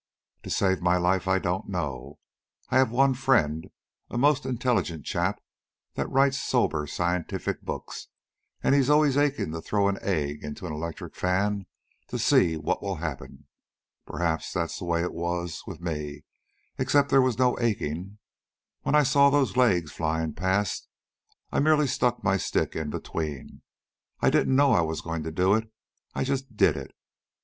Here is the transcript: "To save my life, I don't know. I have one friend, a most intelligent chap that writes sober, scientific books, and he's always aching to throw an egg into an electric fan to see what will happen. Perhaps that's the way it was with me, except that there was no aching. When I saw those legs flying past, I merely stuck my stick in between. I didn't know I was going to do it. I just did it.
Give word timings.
"To 0.41 0.49
save 0.49 0.81
my 0.81 0.97
life, 0.97 1.27
I 1.27 1.37
don't 1.37 1.69
know. 1.69 2.17
I 2.69 2.77
have 2.79 2.89
one 2.89 3.13
friend, 3.13 3.69
a 4.09 4.17
most 4.17 4.47
intelligent 4.47 5.05
chap 5.05 5.39
that 5.93 6.09
writes 6.09 6.41
sober, 6.41 6.87
scientific 6.87 7.61
books, 7.61 8.07
and 8.63 8.73
he's 8.73 8.89
always 8.89 9.15
aching 9.15 9.51
to 9.51 9.61
throw 9.61 9.87
an 9.87 9.99
egg 10.01 10.43
into 10.43 10.65
an 10.65 10.73
electric 10.73 11.15
fan 11.15 11.67
to 12.07 12.17
see 12.17 12.57
what 12.57 12.81
will 12.81 12.95
happen. 12.95 13.45
Perhaps 14.07 14.53
that's 14.53 14.79
the 14.79 14.85
way 14.85 15.03
it 15.03 15.13
was 15.13 15.61
with 15.67 15.79
me, 15.81 16.23
except 16.79 17.09
that 17.09 17.13
there 17.13 17.21
was 17.21 17.37
no 17.37 17.55
aching. 17.59 18.17
When 18.81 18.95
I 18.95 19.03
saw 19.03 19.29
those 19.29 19.55
legs 19.55 19.91
flying 19.91 20.33
past, 20.33 20.87
I 21.51 21.59
merely 21.59 21.85
stuck 21.85 22.23
my 22.23 22.37
stick 22.37 22.75
in 22.75 22.89
between. 22.89 23.61
I 24.19 24.31
didn't 24.31 24.55
know 24.55 24.71
I 24.73 24.81
was 24.81 25.01
going 25.01 25.21
to 25.21 25.31
do 25.31 25.53
it. 25.53 25.71
I 26.15 26.23
just 26.23 26.57
did 26.57 26.75
it. 26.75 26.95